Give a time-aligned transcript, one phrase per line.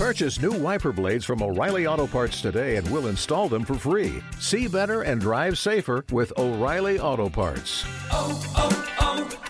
[0.00, 4.22] Purchase new wiper blades from O'Reilly Auto Parts today and we'll install them for free.
[4.38, 7.84] See better and drive safer with O'Reilly Auto Parts.
[8.10, 8.72] Oh, oh,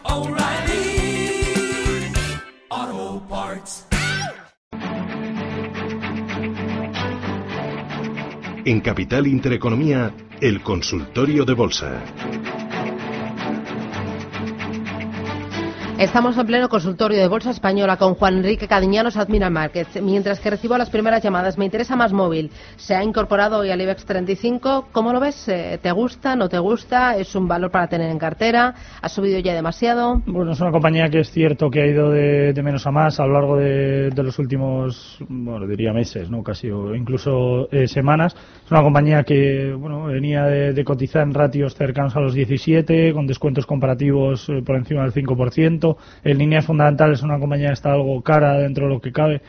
[0.09, 2.11] oh, O'Reilly
[2.69, 3.85] Auto Parts.
[8.65, 12.03] En Capital Intereconomía, el consultorio de bolsa.
[16.01, 20.01] Estamos en pleno consultorio de Bolsa Española con Juan Enrique Cadiñanos, Admiral Markets.
[20.01, 22.51] Mientras que recibo las primeras llamadas, me interesa más móvil.
[22.77, 24.89] Se ha incorporado hoy al IBEX 35.
[24.93, 25.47] ¿Cómo lo ves?
[25.49, 26.37] Eh, ¿Te gusta?
[26.37, 27.19] ¿No te gusta?
[27.19, 28.75] ¿Es un valor para tener en cartera?
[29.03, 30.23] ¿Ha subido ya demasiado?
[30.25, 33.27] Bueno, es una compañía que es cierto que ha ido de, menos a más a
[33.27, 36.43] lo largo de, de, los últimos, bueno, diría meses, ¿no?
[36.43, 38.35] Casi, o incluso eh, semanas.
[38.65, 43.13] Es una compañía que, bueno, venía de, de, cotizar en ratios cercanos a los 17,
[43.13, 45.90] con descuentos comparativos eh, por encima del 5%
[46.25, 49.41] en líneas fundamentales es una compañía está algo cara dentro de lo que cabe.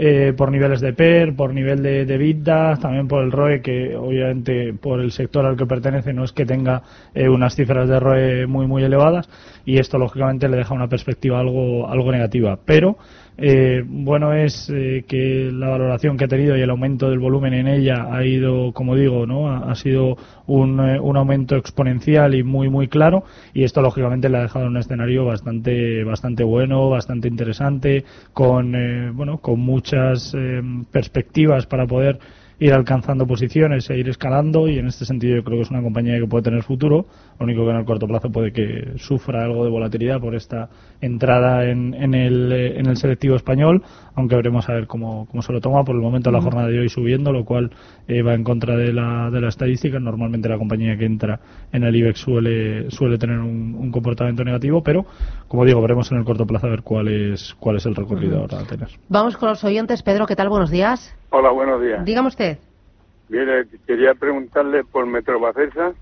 [0.00, 3.96] Eh, por niveles de PER, por nivel de, de vida, también por el ROE, que
[3.96, 7.98] obviamente por el sector al que pertenece no es que tenga eh, unas cifras de
[7.98, 9.28] ROE muy, muy elevadas,
[9.64, 12.60] y esto lógicamente le deja una perspectiva algo, algo negativa.
[12.64, 12.96] Pero
[13.40, 17.54] eh, bueno es eh, que la valoración que ha tenido y el aumento del volumen
[17.54, 19.48] en ella ha ido, como digo, ¿no?
[19.48, 20.16] ha, sido
[20.48, 23.22] un, eh, un, aumento exponencial y muy muy claro
[23.54, 29.12] y esto lógicamente le ha dejado un escenario bastante bastante bueno, bastante interesante, con eh,
[29.12, 32.18] bueno con muchas eh, perspectivas para poder
[32.60, 35.82] ir alcanzando posiciones e ir escalando y en este sentido yo creo que es una
[35.82, 37.06] compañía que puede tener futuro,
[37.38, 40.68] lo único que en el corto plazo puede que sufra algo de volatilidad por esta
[41.00, 43.82] entrada en, en, el, en el selectivo español,
[44.14, 45.84] aunque veremos a ver cómo, cómo se lo toma.
[45.84, 47.70] Por el momento la jornada de hoy subiendo, lo cual
[48.08, 50.00] eh, va en contra de la, de la estadística.
[50.00, 51.38] Normalmente la compañía que entra
[51.72, 55.06] en el IBEX suele, suele tener un, un comportamiento negativo, pero
[55.46, 58.40] como digo, veremos en el corto plazo a ver cuál es, cuál es el recorrido
[58.40, 58.88] ahora a tener.
[59.08, 60.02] Vamos con los oyentes.
[60.02, 60.48] Pedro, ¿qué tal?
[60.48, 61.14] Buenos días.
[61.30, 62.04] Hola, buenos días.
[62.04, 62.58] Dígame usted.
[63.28, 65.92] Mire, quería preguntarle por Metrobacesa,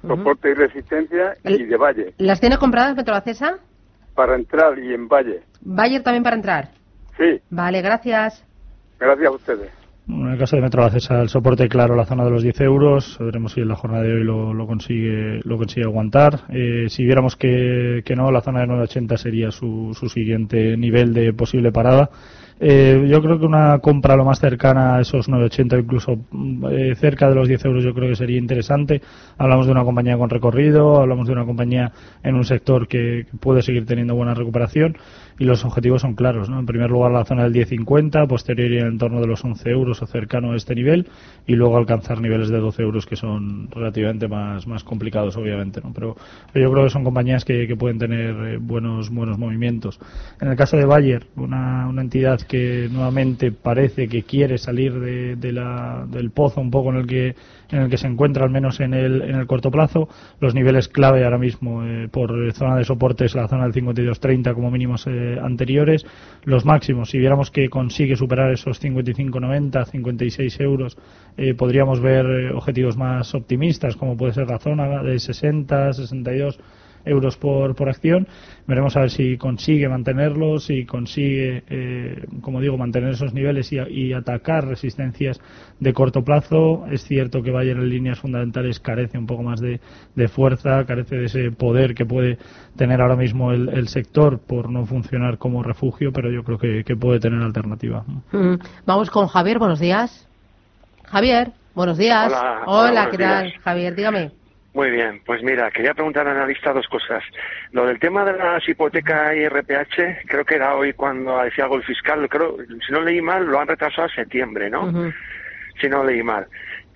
[0.00, 3.58] soporte y resistencia El- y de Valle, ¿Las tiene compradas Metrobacesa?
[4.14, 5.42] para entrar y en Valle.
[5.60, 6.68] Bayer también para entrar.
[7.18, 8.44] Sí, Vale, gracias.
[8.98, 9.70] gracias a ustedes.
[10.08, 13.16] En el caso de Metro Acesa, el soporte claro, la zona de los 10 euros.
[13.18, 16.40] Veremos si en la jornada de hoy lo, lo consigue lo consigue aguantar.
[16.50, 21.14] Eh, si viéramos que, que no, la zona de 980 sería su, su siguiente nivel
[21.14, 22.10] de posible parada.
[22.60, 26.94] Eh, yo creo que una compra lo más cercana a esos 9,80, incluso mm, eh,
[26.94, 29.02] cerca de los 10 euros, yo creo que sería interesante.
[29.38, 31.92] Hablamos de una compañía con recorrido, hablamos de una compañía
[32.22, 34.96] en un sector que, puede seguir teniendo buena recuperación
[35.38, 36.48] y los objetivos son claros.
[36.48, 36.60] ¿no?
[36.60, 40.06] En primer lugar, la zona del 10,50, posterior en torno de los 11 euros o
[40.06, 41.08] cercano a este nivel
[41.46, 45.80] y luego alcanzar niveles de 12 euros que son relativamente más, más complicados, obviamente.
[45.82, 45.92] ¿no?
[45.92, 46.16] Pero,
[46.52, 49.98] pero yo creo que son compañías que, que pueden tener eh, buenos, buenos movimientos.
[50.40, 55.36] En el caso de Bayer, una, una entidad que nuevamente parece que quiere salir de,
[55.36, 57.34] de la, del pozo un poco en el que
[57.70, 60.08] en el que se encuentra al menos en el, en el corto plazo.
[60.40, 64.54] Los niveles clave ahora mismo eh, por zona de soporte es la zona del 52.30
[64.54, 66.06] como mínimos eh, anteriores.
[66.44, 70.96] Los máximos, si viéramos que consigue superar esos 55.90, 56 euros,
[71.36, 76.58] eh, podríamos ver objetivos más optimistas como puede ser la zona de 60, 62
[77.04, 78.26] euros por, por acción.
[78.66, 83.78] Veremos a ver si consigue mantenerlos, si consigue, eh, como digo, mantener esos niveles y,
[83.78, 85.40] y, atacar resistencias
[85.80, 86.86] de corto plazo.
[86.90, 89.80] Es cierto que Bayer en líneas fundamentales carece un poco más de,
[90.14, 92.38] de fuerza, carece de ese poder que puede
[92.76, 96.84] tener ahora mismo el, el, sector por no funcionar como refugio, pero yo creo que,
[96.84, 98.04] que puede tener alternativa.
[98.32, 98.54] Mm.
[98.86, 100.28] Vamos con Javier, buenos días.
[101.04, 102.32] Javier, buenos días.
[102.32, 103.52] Hola, hola, ¿qué tal?
[103.62, 104.43] Javier, dígame.
[104.74, 107.22] Muy bien, pues mira, quería preguntar al analista dos cosas.
[107.70, 111.76] Lo del tema de las hipotecas y RPH, creo que era hoy cuando decía algo
[111.76, 114.86] el fiscal, creo, si no leí mal, lo han retrasado a septiembre, ¿no?
[114.86, 115.14] Uh -huh.
[115.80, 116.48] Si no leí mal.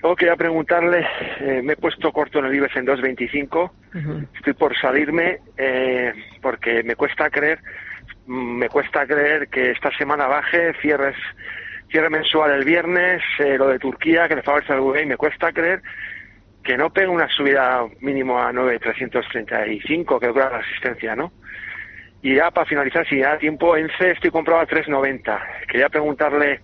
[0.02, 1.06] Luego quería preguntarle,
[1.40, 4.26] eh, me he puesto corto en el IBEX en 2.25, uh -huh.
[4.34, 6.12] estoy por salirme eh,
[6.42, 7.60] porque me cuesta creer,
[8.26, 11.16] me cuesta creer que esta semana baje, cierres,
[11.90, 15.52] cierre mensual el viernes, eh, lo de Turquía, que le favorece al UVI, me cuesta
[15.52, 15.80] creer
[16.68, 21.32] que no pegue una subida mínimo a 9.335, que es la resistencia, ¿no?
[22.20, 25.66] Y ya para finalizar, si da tiempo, ENCE estoy comprado a 3.90.
[25.66, 26.60] Quería preguntarle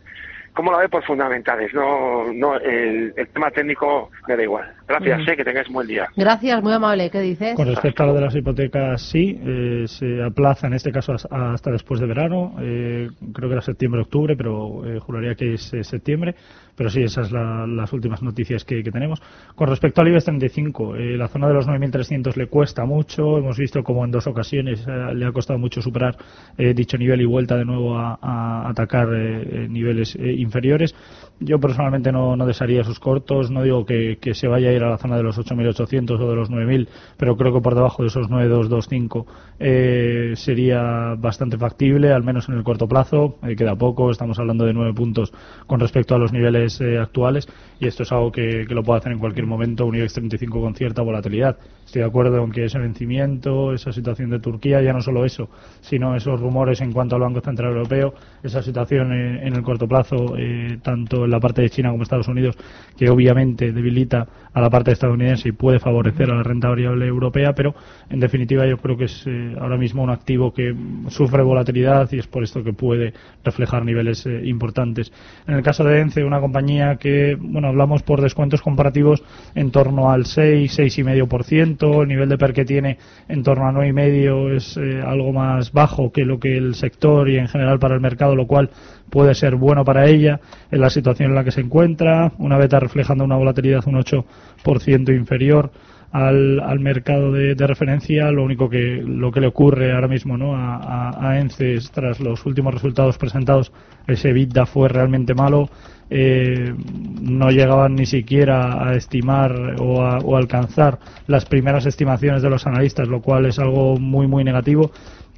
[0.54, 1.74] ¿Cómo la ve por fundamentales?
[1.74, 4.64] No, no, el, el tema técnico me da igual.
[4.86, 5.24] Gracias, Mm.
[5.24, 6.06] sé que tengáis buen día.
[6.16, 7.10] Gracias, muy amable.
[7.10, 7.54] ¿Qué dices?
[7.56, 11.26] Con respecto a lo de las hipotecas, sí, eh, se aplaza en este caso as-
[11.30, 12.54] hasta después de verano.
[12.60, 16.34] eh, creo que era septiembre-octubre, pero eh, juraría que es eh, septiembre.
[16.76, 19.22] Pero sí, esas son las últimas noticias que, que tenemos.
[19.54, 23.38] Con respecto al IBEX 35, eh, la zona de los 9.300 le cuesta mucho.
[23.38, 26.16] Hemos visto como en dos ocasiones eh, le ha costado mucho superar
[26.58, 30.94] eh, dicho nivel y vuelta de nuevo a, a atacar niveles eh, inferiores.
[31.40, 33.50] Yo personalmente no, no desearía sus cortos.
[33.50, 36.36] No digo que, se vaya a ir a la zona de los 8.800 o de
[36.36, 39.24] los 9.000, pero creo que por debajo de esos 9.225
[39.58, 43.36] eh, sería bastante factible, al menos en el corto plazo.
[43.42, 45.32] Eh, queda poco, estamos hablando de 9 puntos
[45.66, 47.48] con respecto a los niveles eh, actuales
[47.80, 50.60] y esto es algo que, que lo puede hacer en cualquier momento un IBEX 35
[50.60, 51.56] con cierta volatilidad.
[51.84, 55.48] Estoy de acuerdo en que ese vencimiento, esa situación de Turquía, ya no solo eso,
[55.80, 59.86] sino esos rumores en cuanto al Banco Central Europeo, esa situación eh, en el corto
[59.86, 62.56] plazo, eh, tanto en la parte de China como Estados Unidos,
[62.96, 67.52] que obviamente debilita a la parte estadounidense y puede favorecer a la renta variable europea,
[67.54, 67.74] pero
[68.08, 70.74] en definitiva yo creo que es eh, ahora mismo un activo que
[71.08, 75.12] sufre volatilidad y es por esto que puede reflejar niveles eh, importantes.
[75.46, 79.22] En el caso de ENCE, una compañía que, bueno, hablamos por descuentos comparativos
[79.54, 82.98] en torno al 6, 6,5%, el nivel de PER que tiene
[83.28, 87.38] en torno a 9,5 es eh, algo más bajo que lo que el sector y
[87.38, 88.70] en general para el mercado, lo cual
[89.10, 90.40] puede ser bueno para ella
[90.70, 95.16] en la situación en la que se encuentra, una beta reflejando una volatilidad un 8%
[95.16, 95.70] inferior
[96.14, 100.54] al, al mercado de, referencia, lo único que lo que le ocurre ahora mismo ¿no?
[100.54, 103.72] a, a, a ENCE es, tras los últimos resultados presentados,
[104.06, 105.68] ese EBITDA fue realmente malo,
[106.10, 106.72] eh,
[107.20, 112.66] no llegaban ni siquiera a estimar o a o alcanzar las primeras estimaciones de los
[112.66, 114.92] analistas, lo cual es algo muy muy negativo.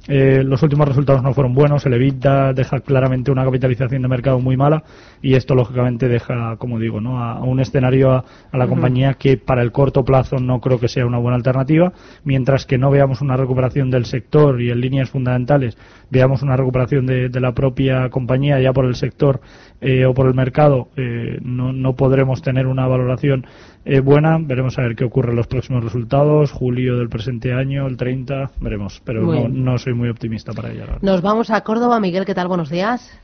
[0.07, 4.39] Eh, los últimos resultados no fueron buenos, el EBITDA deja claramente una capitalización de mercado
[4.39, 4.83] muy mala
[5.21, 7.21] y esto lógicamente deja, como digo, ¿no?
[7.21, 10.79] a, a un escenario a, a la compañía que para el corto plazo no creo
[10.79, 11.91] que sea una buena alternativa,
[12.23, 15.77] mientras que no veamos una recuperación del sector y en líneas fundamentales
[16.09, 19.41] veamos una recuperación de, de la propia compañía ya por el sector
[19.79, 23.45] eh, o por el mercado, eh, no, no podremos tener una valoración
[23.85, 24.37] eh, buena.
[24.39, 28.51] Veremos a ver qué ocurre en los próximos resultados, julio del presente año, el 30,
[28.59, 30.85] veremos, pero no, no soy muy optimista para ella.
[31.01, 31.99] Nos vamos a Córdoba.
[31.99, 32.47] Miguel, ¿qué tal?
[32.47, 33.19] Buenos días.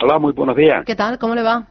[0.00, 0.84] Hola, muy buenos días.
[0.86, 1.18] ¿Qué tal?
[1.18, 1.66] ¿Cómo le va?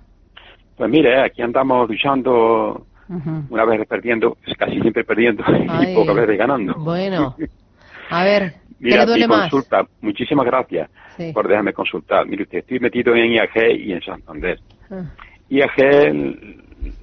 [0.77, 3.43] Pues mire, aquí andamos luchando, Ujú.
[3.49, 5.91] una vez perdiendo, casi siempre perdiendo Ay.
[5.91, 6.73] y pocas veces ganando.
[6.75, 7.35] Bueno,
[8.09, 9.49] a ver, ¿qué Mira, le duele más?
[9.49, 11.31] consulta, muchísimas gracias Sí.
[11.31, 12.25] por dejarme consultar.
[12.25, 14.59] Mire usted, estoy metido en IAG y en Santander.
[14.89, 15.03] Ah,
[15.49, 15.77] IAG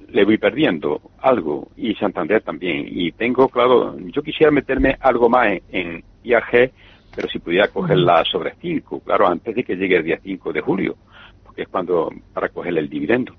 [0.09, 2.85] le voy perdiendo algo y Santander también.
[2.89, 6.71] Y tengo, claro, yo quisiera meterme algo más en, en IAG,
[7.15, 10.61] pero si pudiera cogerla sobre 5, claro, antes de que llegue el día 5 de
[10.61, 10.95] julio,
[11.43, 13.33] porque es cuando para coger el dividendo.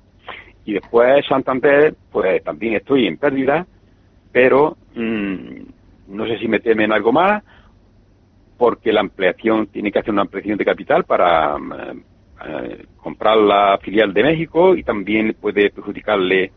[0.64, 3.66] Y después Santander, pues también estoy en pérdida,
[4.30, 5.62] pero mm,
[6.08, 7.42] no sé si meterme en algo más,
[8.58, 12.02] porque la ampliación, tiene que hacer una ampliación de capital para mm,
[12.46, 16.52] eh, comprar la filial de México y también puede perjudicarle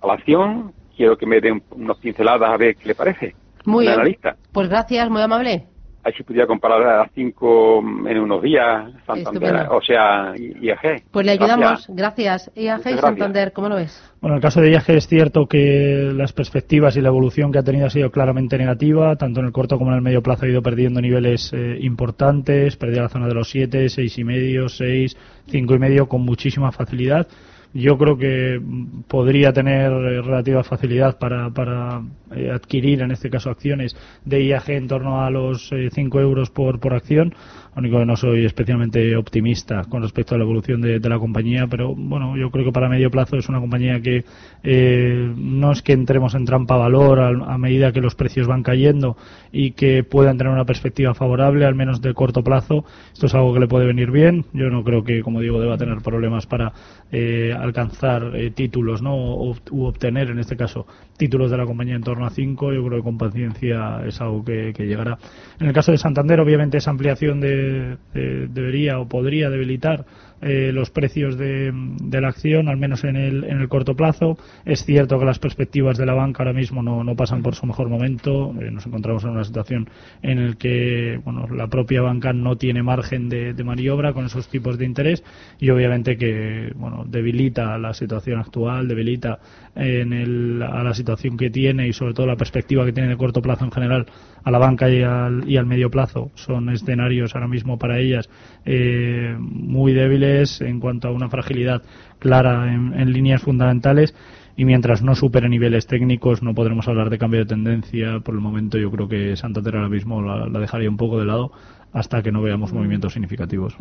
[0.00, 0.72] a la acción.
[0.96, 3.34] Quiero que me den unas pinceladas a ver qué le parece.
[3.64, 3.94] Muy bien.
[3.94, 4.36] analista.
[4.52, 5.73] Pues gracias, muy amable.
[6.04, 9.76] A ver si pudiera comparar a las 5 en unos días, Santander, Estupendo.
[9.76, 11.04] o sea, IAG.
[11.10, 11.86] Pues le ayudamos.
[11.88, 12.50] Gracias.
[12.54, 13.00] IAG y gracias.
[13.00, 14.12] Santander, ¿cómo lo ves?
[14.20, 17.58] Bueno, en el caso de IAG es cierto que las perspectivas y la evolución que
[17.58, 20.44] ha tenido ha sido claramente negativa, tanto en el corto como en el medio plazo
[20.44, 24.68] ha ido perdiendo niveles eh, importantes, perdía la zona de los 7, 6 y medio,
[24.68, 25.16] 6,
[25.46, 27.26] 5 y medio con muchísima facilidad.
[27.74, 28.60] Yo creo que
[29.08, 32.02] podría tener eh, relativa facilidad para, para
[32.34, 36.78] eh, adquirir, en este caso, acciones de IAG en torno a los 5 euros por,
[36.78, 37.34] por acción.
[37.76, 41.92] Único que no soy especialmente optimista con respecto a la evolución de, la compañía, pero
[41.92, 44.24] bueno, yo creo que para medio plazo es una compañía que
[44.62, 48.62] eh, no es que entremos en trampa valor al- a, medida que los precios van
[48.62, 49.16] cayendo
[49.50, 52.84] y que puedan tener una perspectiva favorable, al menos de corto plazo.
[53.12, 54.44] Esto es algo que le puede venir bien.
[54.52, 56.72] Yo no creo que, como digo, deba tener problemas para
[57.10, 59.14] eh, alcanzar eh, títulos, ¿no?
[59.14, 62.72] O, u obtener, en este caso, títulos de la compañía en torno a 5.
[62.72, 65.18] Yo creo que con paciencia es algo que, llegará.
[65.58, 70.04] En el caso de Santander, obviamente, esa ampliación de- debería o podría debilitar
[70.42, 71.72] eh, los precios de,
[72.10, 74.36] la acción, al menos en el, en el corto plazo.
[74.64, 77.66] Es cierto que las perspectivas de la banca ahora mismo no, no pasan por su
[77.66, 78.54] mejor momento.
[78.60, 79.88] Eh, nos encontramos en una situación
[80.22, 84.48] en la que bueno, la propia banca no tiene margen de, de maniobra con esos
[84.48, 85.22] tipos de interés
[85.58, 89.38] y obviamente que bueno, debilita la situación actual, debilita
[89.74, 93.16] en el, a la situación que tiene y sobre todo la perspectiva que tiene de
[93.16, 94.06] corto plazo en general
[94.44, 96.30] a la banca y al, y al medio plazo.
[96.34, 98.28] Son escenarios ahora mismo para ellas
[98.64, 101.82] eh, muy débiles débiles en cuanto a una fragilidad
[102.18, 104.14] clara en, líneas fundamentales
[104.56, 108.20] y mientras no supere niveles técnicos no podremos hablar de cambio de tendencia.
[108.20, 111.52] Por el momento yo creo que Santander ahora mismo la, dejaría un poco de lado
[111.92, 113.76] hasta que no veamos movimientos significativos.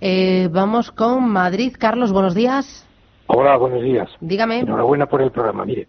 [0.00, 1.74] Eh, vamos con Madrid.
[1.78, 2.86] Carlos, buenos días.
[3.26, 4.10] Hola, buenos días.
[4.20, 4.60] Dígame.
[4.60, 5.64] Enhorabuena por el programa.
[5.64, 5.86] Mire,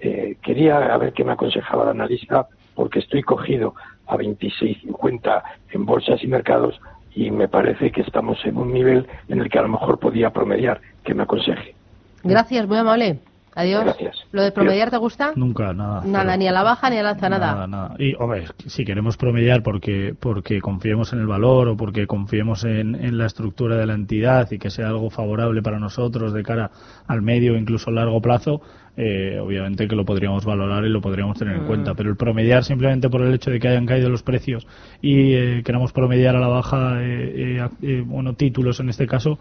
[0.00, 3.74] eh, quería ver qué me aconsejaba la analista porque estoy cogido
[4.06, 6.80] a 26.50 en bolsas y mercados
[7.18, 10.30] y me parece que estamos en un nivel en el que a lo mejor podía
[10.30, 10.80] promediar.
[11.02, 11.74] Que me aconseje.
[12.22, 13.18] Gracias, muy amable.
[13.56, 13.82] Adiós.
[13.82, 14.24] Gracias.
[14.30, 15.32] ¿Lo de promediar te gusta?
[15.34, 16.02] Nunca, nada.
[16.04, 17.54] Nada, ni a la baja ni a la alza, nada.
[17.54, 17.94] Nada, nada.
[17.98, 22.94] Y, hombre, si queremos promediar porque, porque confiemos en el valor o porque confiemos en,
[22.94, 26.70] en la estructura de la entidad y que sea algo favorable para nosotros de cara
[27.08, 28.60] al medio o incluso largo plazo,
[29.00, 31.92] eh, obviamente que lo podríamos valorar y lo podríamos tener en cuenta.
[31.92, 31.96] Mm.
[31.96, 34.66] Pero el promediar simplemente por el hecho de que hayan caído los precios
[35.00, 39.38] y eh, queramos promediar a la baja, eh, bueno, títulos en este caso,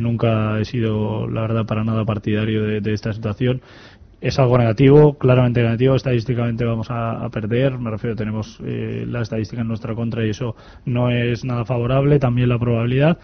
[0.00, 3.62] nunca he sido, la verdad, para nada partidario de esta situación
[4.20, 5.94] es algo negativo, claramente negativo.
[5.94, 7.78] Estadísticamente vamos a, perder.
[7.78, 12.18] Me refiero, tenemos eh, la estadística en nuestra contra y eso no es nada favorable.
[12.18, 13.18] También la probabilidad.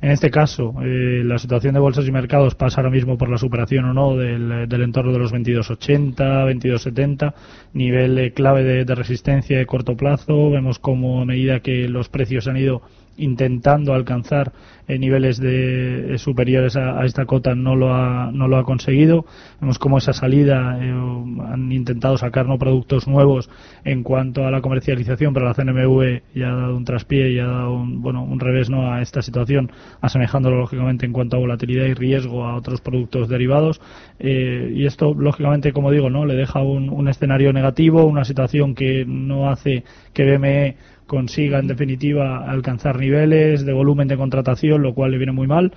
[0.00, 3.38] En este caso, eh, la situación de bolsas y mercados pasa ahora mismo por la
[3.38, 7.34] superación o no del, entorno de los 22.80, 22.70,
[7.72, 10.50] nivel clave de, de resistencia de corto plazo.
[10.50, 12.82] Vemos como a medida que los precios han ido
[13.16, 14.52] intentando alcanzar
[14.88, 19.24] eh, niveles de, eh, superiores a, esta cota no lo ha, no lo ha conseguido.
[19.60, 23.48] Vemos cómo esa salida eh, han intentado sacar no productos nuevos
[23.84, 27.46] en cuanto a la comercialización, pero la CNMV ya ha dado un traspié y ha
[27.46, 28.92] dado un, bueno, un revés ¿no?
[28.92, 29.70] a esta situación,
[30.00, 33.80] asemejándolo lógicamente en cuanto a volatilidad y riesgo a otros productos derivados.
[34.18, 39.04] y esto, lógicamente, como digo, no le deja un, un escenario negativo, una situación que
[39.06, 40.76] no hace que BME
[41.12, 45.72] consiga en definitiva alcanzar niveles de volumen de contratación, lo cual le viene muy mal.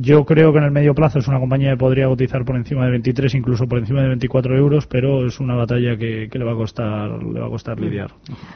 [0.00, 2.84] Yo creo que en el medio plazo es una compañía que podría cotizar por encima
[2.84, 6.52] de 23, incluso por encima de 24 euros, pero es una batalla que, le va
[6.52, 8.12] a costar le va a costar lidiar.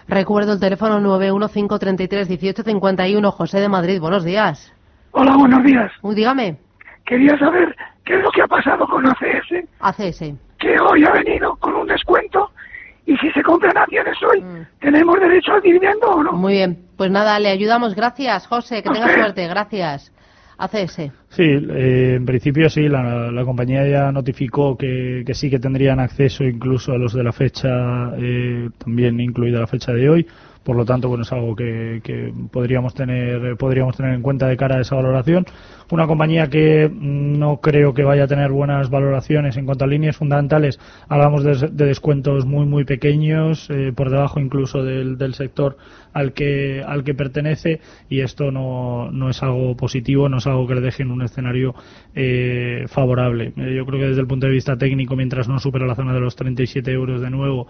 [0.06, 4.00] Recuerdo el teléfono 915331851, José de Madrid.
[4.00, 4.72] Buenos días.
[5.10, 5.90] Hola, buenos días.
[6.02, 6.58] Uy, dígame.
[7.04, 7.74] Quería saber
[8.04, 9.64] qué es lo que ha pasado con ACS.
[9.80, 10.34] ACS.
[10.60, 12.51] Que hoy ha venido con un descuento
[13.06, 14.66] y si se compran acciones hoy, mm.
[14.80, 16.32] ¿tenemos derecho al dividendo o no?
[16.32, 17.94] Muy bien, pues nada, le ayudamos.
[17.94, 19.46] Gracias, José, que tenga suerte.
[19.48, 20.12] Gracias.
[20.58, 21.10] ACS.
[21.28, 26.92] Sí, eh, en principio sí, la, compañía ya notificó que, sí que tendrían acceso incluso
[26.92, 30.26] a los de la fecha, eh, también incluida la fecha de hoy.
[30.62, 34.56] Por lo tanto, bueno, es algo que, que, podríamos tener podríamos tener en cuenta de
[34.56, 35.44] cara a esa valoración.
[35.90, 40.16] Una compañía que no creo que vaya a tener buenas valoraciones en cuanto a líneas
[40.16, 40.78] fundamentales.
[41.08, 45.76] Hablamos de, descuentos muy muy pequeños, eh, por debajo incluso del, del sector
[46.12, 50.66] al que al que pertenece y esto no, no es algo positivo, no es algo
[50.66, 51.74] que le deje en un escenario
[52.14, 53.52] eh, favorable.
[53.56, 56.14] Eh, yo creo que desde el punto de vista técnico, mientras no supera la zona
[56.14, 57.66] de los 37 euros de nuevo,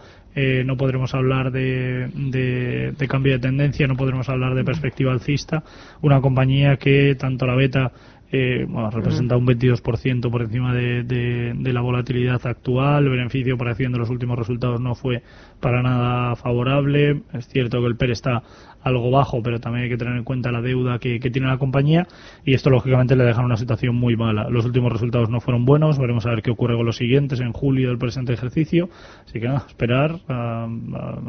[0.64, 5.62] no podremos hablar de de, cambio de tendencia, no podremos hablar de perspectiva alcista.
[6.00, 7.92] Una compañía que tanto la beta
[8.34, 13.04] eh, representa un 22% por encima de, de, la volatilidad actual.
[13.04, 15.22] El beneficio por acción de los últimos resultados no fue
[15.60, 17.22] para nada favorable.
[17.34, 18.42] Es cierto que el PER está
[18.82, 22.08] algo bajo, pero también hay que tener en cuenta la deuda que, tiene la compañía
[22.44, 24.48] y esto lógicamente le deja en una situación muy mala.
[24.50, 27.52] Los últimos resultados no fueron buenos, veremos a ver qué ocurre con los siguientes en
[27.52, 28.88] julio del presente ejercicio,
[29.24, 30.68] así que nada, esperar a,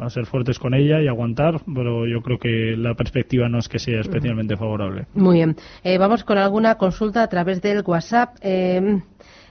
[0.08, 3.78] ser fuertes con ella y aguantar, pero yo creo que la perspectiva no es que
[3.78, 5.06] sea especialmente favorable.
[5.14, 8.36] Muy bien, eh, vamos con alguna consulta a través del WhatsApp.
[8.40, 9.00] Eh,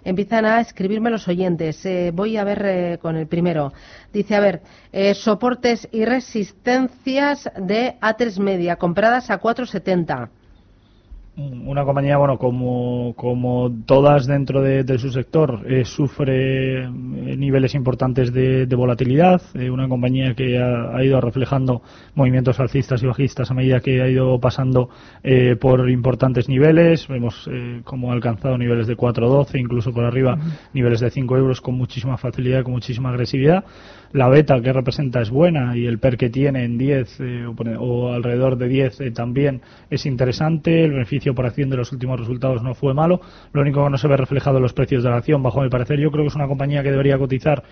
[0.03, 1.85] empiezan a escribirme los oyentes.
[1.85, 3.73] Eh, voy a ver eh, con el primero.
[4.11, 10.29] Dice, a ver, eh, soportes y resistencias de A3 Media compradas a 470
[11.35, 18.31] una compañía, bueno, como, como todas dentro de, su sector, eh, sufre eh, niveles importantes
[18.31, 19.41] de, volatilidad.
[19.55, 21.81] Eh, una compañía que ha, ido reflejando
[22.13, 24.89] movimientos alcistas y bajistas a medida que ha ido pasando
[25.59, 27.07] por importantes niveles.
[27.07, 27.49] Vemos
[27.83, 30.37] cómo ha alcanzado niveles de 4.12, incluso por arriba
[30.73, 33.63] niveles de 5 euros con muchísima facilidad, con muchísima agresividad
[34.13, 37.45] la beta que representa es buena y el PER que tiene en 10 eh,
[37.79, 40.83] o, alrededor de 10 eh, también es interesante.
[40.83, 43.19] El beneficio por acción de los últimos resultados no fue malo.
[43.53, 45.69] Lo único que no se ve reflejado en los precios de la acción, bajo mi
[45.69, 47.63] parecer, yo creo que es una compañía que debería cotizar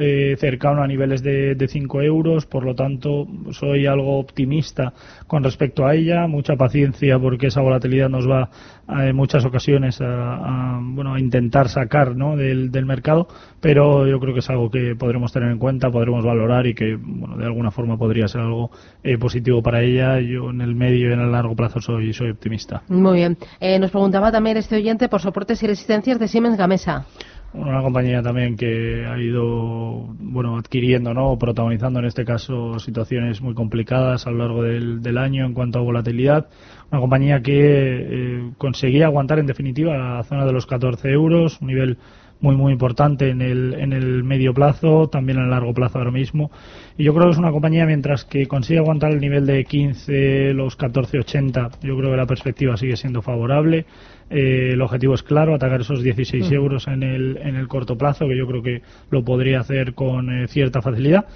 [0.00, 2.46] eh, cercano a niveles de, de 5 euros.
[2.46, 4.94] Por lo tanto, soy algo optimista
[5.26, 6.26] con respecto a ella.
[6.26, 8.48] Mucha paciencia porque esa volatilidad nos va
[8.92, 12.36] en muchas ocasiones a, bueno, a intentar sacar ¿no?
[12.36, 13.28] del, del mercado,
[13.60, 16.96] pero yo creo que es algo que podremos tener en cuenta podremos valorar y que
[16.96, 18.70] bueno, de alguna forma podría ser algo
[19.02, 20.20] eh, positivo para ella.
[20.20, 22.82] Yo en el medio y en el largo plazo soy, soy optimista.
[22.88, 23.36] Muy bien.
[23.60, 27.06] Eh, nos preguntaba también este oyente por soportes y resistencias de Siemens Gamesa
[27.52, 33.54] una compañía también que ha ido bueno adquiriendo no protagonizando en este caso situaciones muy
[33.54, 36.48] complicadas a lo largo del, del año en cuanto a volatilidad.
[36.92, 41.68] Una compañía que eh, conseguía aguantar en definitiva la zona de los 14 euros un
[41.68, 41.98] nivel
[42.40, 46.10] muy muy importante en el, en el medio plazo, también en el largo plazo ahora
[46.10, 46.50] mismo.
[46.96, 50.54] Y yo creo que es una compañía, mientras que consigue aguantar el nivel de 15,
[50.54, 53.86] los 14,80, yo creo que la perspectiva sigue siendo favorable.
[54.30, 56.54] Eh, el objetivo es claro, atacar esos 16 mm.
[56.54, 60.30] euros en el, en el corto plazo, que yo creo que lo podría hacer con
[60.30, 61.26] eh, cierta facilidad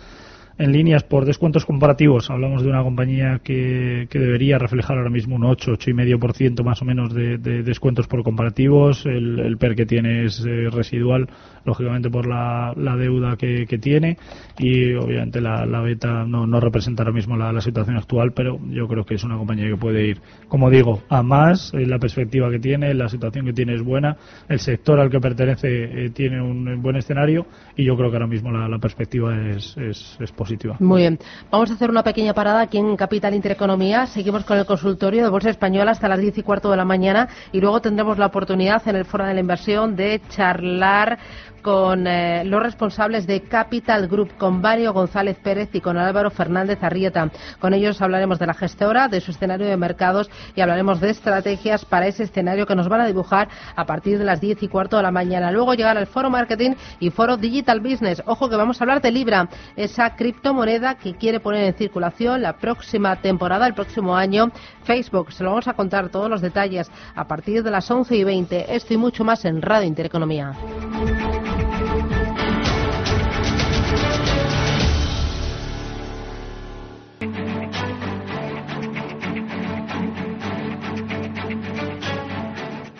[0.57, 2.31] en líneas por descuentos comparativos.
[2.31, 6.85] Hablamos de una compañía que, que debería reflejar ahora mismo un 8, 8,5% más o
[6.85, 9.05] menos de, de, descuentos por comparativos.
[9.07, 11.29] El, PER que tiene es eh, residual,
[11.65, 14.19] lógicamente por la, la deuda que, tiene
[14.57, 18.61] y obviamente la, la beta no, no, representa ahora mismo la, la, situación actual, pero
[18.71, 21.75] yo creo que es una compañía que puede ir, como digo, a más.
[21.75, 24.17] Eh, la perspectiva que tiene, la situación que tiene es buena,
[24.49, 27.47] el sector al que pertenece eh, tiene un buen escenario
[27.77, 30.33] y yo creo que ahora mismo la, la perspectiva es, es, es
[30.81, 31.19] muy bien.
[31.51, 34.07] Vamos a hacer una pequeña parada aquí en Capital Intereconomía.
[34.07, 37.29] Seguimos con el consultorio de Bolsa Española hasta las diez y cuarto de la mañana
[37.53, 41.19] y luego tendremos la oportunidad en el Foro de la Inversión de charlar
[41.65, 46.79] con eh, los responsables de Capital Group, con Mario González Pérez y con Álvaro Fernández
[46.83, 47.31] Arrieta.
[47.59, 51.87] Con ellos hablaremos de la gestora, de su escenario de mercados y hablaremos de estrategias
[51.87, 54.99] para ese escenario que nos van a dibujar a partir de las diez y cuarto
[54.99, 55.51] de la mañana.
[55.51, 58.23] Luego llegará el Foro Marketing y Foro Digital Business.
[58.27, 62.53] Ojo que vamos a hablar de Libra, esa criptomoneda que quiere poner en circulación la
[62.53, 64.51] próxima temporada, el próximo año,
[64.83, 65.33] Facebook.
[65.33, 68.67] Se lo vamos a contar todos los detalles a partir de las once y veinte.
[68.69, 70.53] Esto y mucho más en Radio Intereconomía.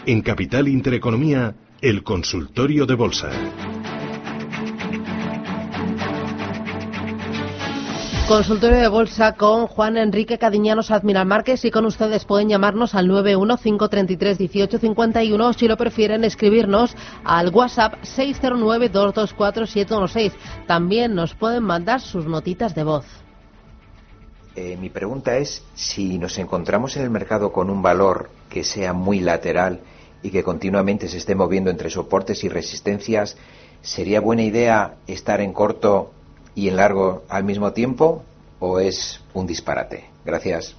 [0.07, 3.31] En Capital Intereconomía, el consultorio de bolsa.
[8.29, 13.09] Consultorio de Bolsa con Juan Enrique Cadiñanos Admiral Márquez y con ustedes pueden llamarnos al
[13.09, 16.95] 915331851 o si lo prefieren escribirnos
[17.25, 20.33] al WhatsApp 609224716.
[20.67, 23.07] También nos pueden mandar sus notitas de voz.
[24.55, 28.93] Eh, mi pregunta es si nos encontramos en el mercado con un valor que sea
[28.93, 29.81] muy lateral
[30.25, 33.37] y que continuamente se esté moviendo entre soportes y resistencias,
[33.83, 36.13] ¿sería buena idea estar en corto
[36.55, 38.25] y en largo al mismo tiempo
[38.59, 40.07] o es un disparate?
[40.25, 40.77] Gracias.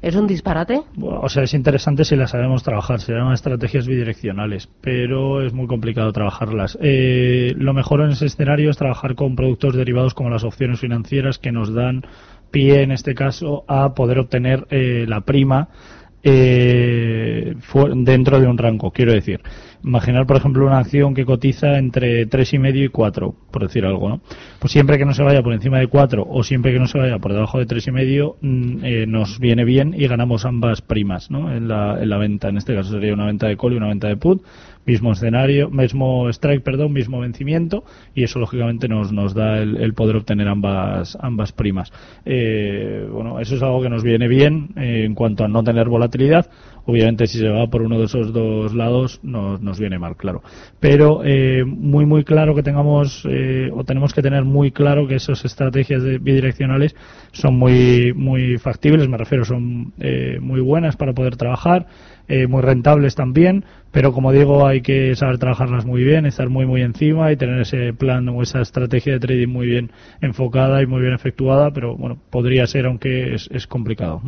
[0.00, 0.82] ¿Es un disparate?
[1.00, 5.66] o sea, es interesante si las sabemos trabajar, se llaman estrategias bidireccionales, pero es muy
[5.66, 6.78] complicado trabajarlas.
[6.80, 11.38] Eh, lo mejor en ese escenario es trabajar con productos derivados como las opciones financieras
[11.38, 12.04] que nos dan
[12.50, 15.68] pie, en este caso, a poder obtener eh, la prima
[16.28, 17.54] eh,
[17.94, 19.40] dentro de un rango, quiero decir.
[19.84, 23.86] Imaginar, por ejemplo, una acción que cotiza entre tres y medio y 4, por decir
[23.86, 24.20] algo, ¿no?
[24.58, 26.98] Pues siempre que no se vaya por encima de 4 o siempre que no se
[26.98, 30.82] vaya por debajo de tres y medio, mm, eh, nos viene bien y ganamos ambas
[30.82, 31.54] primas, ¿no?
[31.54, 32.48] En la, en la venta.
[32.48, 34.42] En este caso sería una venta de call y una venta de put
[34.86, 40.16] mismo escenario, mismo strike, perdón, mismo vencimiento y eso lógicamente nos, nos da el, poder
[40.16, 41.92] obtener ambas ambas primas.
[42.24, 45.88] Eh, bueno, eso es algo que nos viene bien eh, en cuanto a no tener
[45.88, 46.48] volatilidad.
[46.88, 50.42] Obviamente si se va por uno de esos dos lados nos, nos viene mal, claro.
[50.78, 55.44] Pero eh, muy muy claro que tengamos o tenemos que tener muy claro que esas
[55.44, 56.94] estrategias bidireccionales
[57.32, 59.92] son muy muy factibles, me refiero, son
[60.40, 61.86] muy buenas para poder trabajar
[62.28, 66.66] eh, muy rentables también, pero como digo, hay que saber trabajarlas muy bien, estar muy,
[66.66, 70.86] muy encima y tener ese plan o esa estrategia de trading muy bien enfocada y
[70.86, 74.20] muy bien efectuada, pero bueno, podría ser, aunque es, es complicado.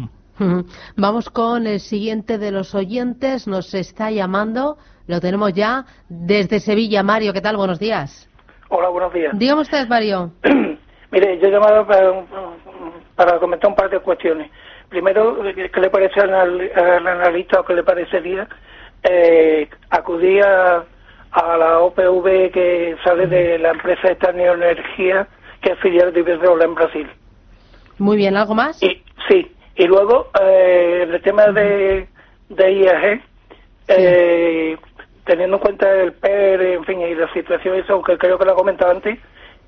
[0.96, 7.02] Vamos con el siguiente de los oyentes, nos está llamando, lo tenemos ya desde Sevilla.
[7.02, 7.56] Mario, ¿qué tal?
[7.56, 8.28] Buenos días.
[8.68, 9.36] Hola, buenos días.
[9.36, 10.32] Dígame usted, Mario.
[11.10, 12.24] Mire, yo he llamado para,
[13.16, 14.50] para comentar un par de cuestiones
[14.88, 16.70] primero, ¿qué le parece al,
[17.06, 18.48] analista o qué le parecería
[19.02, 20.84] eh, acudir a,
[21.32, 25.28] la OPV que sale de la empresa esta Energía,
[25.60, 27.08] que es filial de Iberdrola en Brasil?
[27.98, 28.82] Muy bien, ¿algo más?
[28.82, 32.08] Y, sí, y luego eh, el tema de,
[32.48, 33.22] de IAG,
[33.88, 34.76] eh,
[35.24, 38.52] teniendo en cuenta el PER, en fin, y la situación eso, aunque creo que lo
[38.52, 39.18] he comentado antes,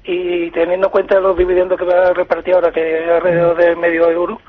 [0.04, 3.76] y teniendo en cuenta los dividendos que va a repartir ahora, que es alrededor de
[3.76, 4.40] medio euro,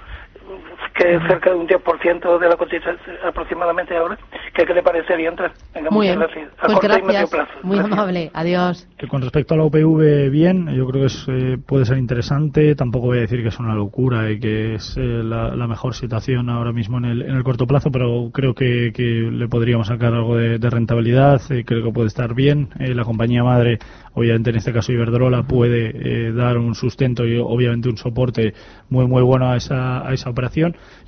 [0.94, 4.18] que es cerca de un 10% de la cotización aproximadamente ahora.
[4.54, 5.54] ¿qué, le parecería entrar?
[5.74, 6.20] Venga, Muy muchas bien.
[6.20, 6.60] gracias.
[6.60, 7.30] A pues gracias.
[7.30, 7.52] Plazo.
[7.64, 8.32] Muy amable.
[8.34, 8.88] Adiós.
[9.10, 12.76] Con respecto a la UPV, bien, yo creo que es, eh, puede ser interesante.
[12.76, 16.50] Tampoco voy a decir que es una locura y que es eh, la, mejor situación
[16.50, 20.14] ahora mismo en el, en el corto plazo, pero creo que, que le podríamos sacar
[20.14, 21.42] algo de, rentabilidad.
[21.52, 22.70] Eh, creo que puede estar bien.
[22.78, 23.80] la compañía madre,
[24.14, 28.54] obviamente en este caso Iberdrola, puede dar un sustento y obviamente un soporte
[28.90, 30.41] muy muy bueno a esa, a esa operación.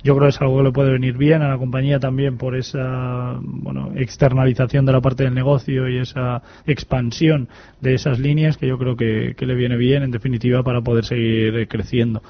[0.02, 2.56] Yo creo que es algo que le puede venir bien a la compañía también por
[2.56, 7.48] esa bueno, externalización de la parte del negocio y esa expansión
[7.80, 11.04] de esas líneas que yo creo que, que le viene bien en definitiva para poder
[11.04, 12.22] seguir creciendo.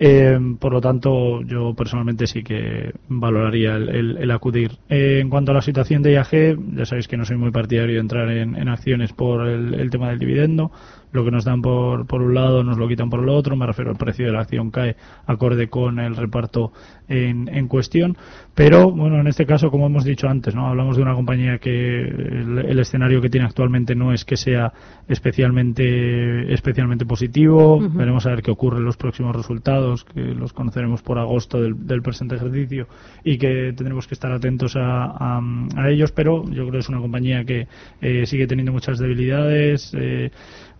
[0.00, 4.72] Eh, por lo tanto, yo personalmente sí que valoraría el, acudir.
[4.88, 7.94] Eh, en cuanto a la situación de IAG, ya sabéis que no soy muy partidario
[7.94, 10.70] de entrar en, acciones por el, tema del dividendo.
[11.12, 13.56] Lo que nos dan por, por un lado nos lo quitan por el otro.
[13.56, 16.72] Me refiero al precio de la acción cae acorde con el reparto
[17.08, 18.16] en, en cuestión.
[18.54, 22.00] Pero, bueno, en este caso, como hemos dicho antes, no hablamos de una compañía que
[22.00, 24.72] el, escenario que tiene actualmente no es que sea
[25.06, 27.78] especialmente, especialmente positivo.
[27.80, 32.02] Veremos a ver qué ocurre en los próximos resultados que los conoceremos por agosto del,
[32.02, 32.88] presente ejercicio
[33.24, 35.40] y que tendremos que estar atentos a,
[35.88, 37.68] ellos, pero yo creo que es una compañía que
[38.00, 39.92] eh, sigue teniendo muchas debilidades.
[39.96, 40.30] Eh,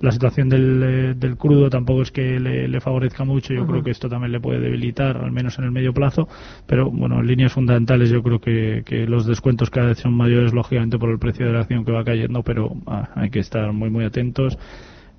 [0.00, 3.54] la situación del, eh, crudo tampoco es que le, favorezca mucho.
[3.54, 6.28] Yo creo que esto también le puede debilitar, al menos en el medio plazo.
[6.66, 10.98] Pero bueno, en líneas fundamentales yo creo que, los descuentos cada vez son mayores, lógicamente,
[10.98, 13.90] por el precio de la acción que va cayendo, pero ah, hay que estar muy,
[13.90, 14.58] muy atentos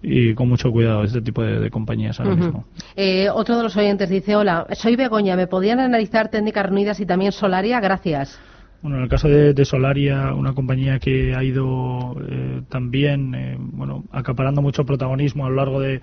[0.02, 2.66] y con mucho cuidado este tipo de, compañías ahora mismo.
[2.96, 7.06] Eh, otro de los oyentes dice, hola, soy Begoña, ¿me podían analizar técnicas reunidas y
[7.06, 7.80] también Solaria?
[7.80, 8.40] Gracias.
[8.82, 14.06] Bueno, en el caso de, Solaria, una compañía que ha ido eh, también, eh, bueno,
[14.10, 16.02] acaparando mucho protagonismo a lo largo de,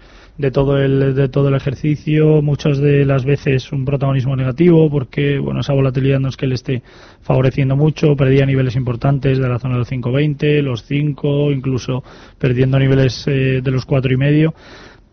[0.53, 5.61] todo el de todo el ejercicio, muchas de las veces un protagonismo negativo, porque bueno,
[5.61, 6.83] esa volatilidad no es que le esté
[7.23, 12.05] favoreciendo mucho, perdía niveles importantes de la zona de los 5.20, los 5, incluso
[12.39, 14.53] perdiendo niveles eh, de los cuatro y medio.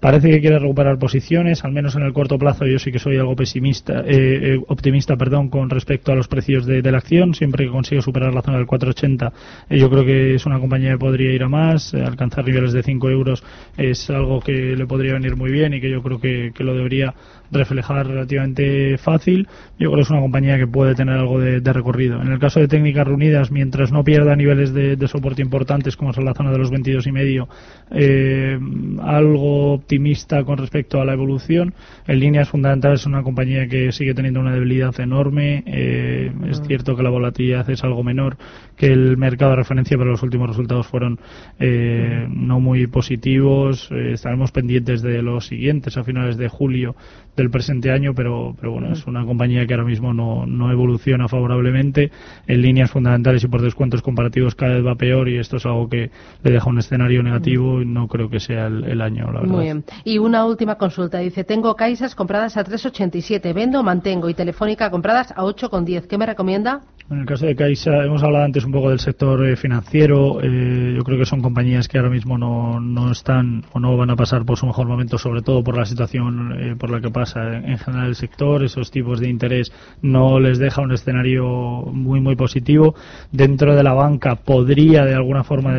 [0.04, 3.16] Parece que quiere recuperar posiciones, al menos en el corto plazo yo sí que soy
[3.16, 7.34] algo pesimista, eh, eh, optimista, perdón, con respecto a los precios de, la acción.
[7.34, 9.32] Siempre que consiga superar la zona del 4,80,
[9.70, 11.94] eh, yo creo que es una compañía que podría ir a más.
[11.94, 13.46] alcanzar niveles de 5 euros
[13.78, 16.76] es algo que le podría venir muy bien y que yo creo que, que lo
[16.76, 17.14] debería
[17.52, 19.48] reflejar relativamente fácil.
[19.80, 22.22] Yo creo que es una compañía que puede tener algo de, recorrido.
[22.22, 26.26] En el caso de técnicas reunidas, mientras no pierda niveles de, soporte importantes como son
[26.26, 27.48] la zona de los 22 y medio,
[27.92, 28.58] eh,
[29.02, 31.74] algo optimista con respecto a la evolución.
[32.08, 35.64] En líneas fundamentales es una compañía que sigue teniendo una debilidad enorme.
[35.68, 36.64] Eh, es ah.
[36.66, 38.38] cierto que la volatilidad es algo menor
[38.78, 41.20] que el mercado de referencia, pero los últimos resultados fueron
[41.60, 43.92] eh, no muy positivos.
[43.92, 46.96] estaremos pendientes de los siguientes a finales de julio
[47.44, 51.28] del presente año, pero, pero bueno, es una compañía que ahora mismo no, no evoluciona
[51.28, 52.12] favorablemente.
[52.48, 55.90] En líneas fundamentales y por descuentos comparativos cada vez va peor y esto es algo
[55.90, 56.10] que
[56.44, 59.56] le deja un escenario negativo y no creo que sea el, año, la verdad.
[59.56, 59.84] Muy bien.
[60.04, 61.20] Y una última consulta.
[61.20, 66.08] Dice, tengo Caixas compradas a 3,87, vendo, mantengo y Telefónica compradas a 8,10.
[66.08, 66.82] ¿Qué me recomienda?
[67.10, 70.42] En el caso de Caixa, hemos hablado antes un poco del sector eh, financiero.
[70.42, 74.10] Eh, yo creo que son compañías que ahora mismo no, no están o no van
[74.10, 77.10] a pasar por su mejor momento, sobre todo por la situación eh, por la que
[77.10, 78.64] pasa en general el sector.
[78.64, 81.46] Esos tipos de interés no les deja un escenario
[81.92, 82.96] muy, muy positivo.
[83.32, 85.74] Dentro de la banca podría de alguna forma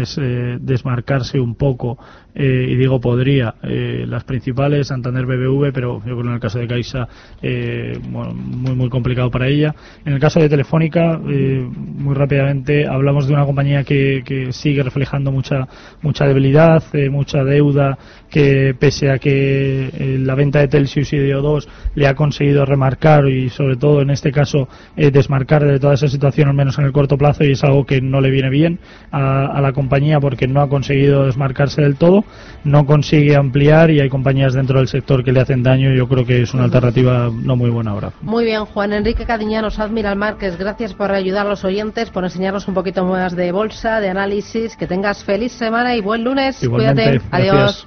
[0.60, 1.98] desmarcarse un poco
[2.34, 6.58] eh, y digo podría, eh, las principales, Santander BBV, pero yo creo en el caso
[6.58, 7.08] de Caixa,
[7.40, 9.74] eh, muy, muy complicado para ella.
[10.04, 15.30] En el caso de Telefónica, muy rápidamente, hablamos de una compañía que, que sigue reflejando
[15.30, 15.68] mucha,
[16.02, 17.96] mucha debilidad, mucha deuda,
[18.28, 23.28] que pese a que la venta de Telsius y de O2 le ha conseguido remarcar
[23.28, 26.92] y sobre todo en este caso desmarcar de toda esa situación, al menos en el
[26.92, 28.80] corto plazo, y es algo que no le viene bien
[29.12, 32.23] a, a la compañía porque no ha conseguido desmarcarse del todo
[32.64, 36.24] no consigue ampliar y hay compañías dentro del sector que le hacen daño yo creo
[36.24, 38.12] que es una alternativa no muy buena ahora.
[38.22, 42.66] Muy bien, Juan Enrique Cadiñanos, Admiral Márquez, gracias por ayudar a los oyentes, por enseñarnos
[42.68, 46.58] un poquito más de bolsa, de análisis, que tengas feliz semana y buen lunes.
[46.68, 47.20] Cuídate.
[47.30, 47.86] Adiós.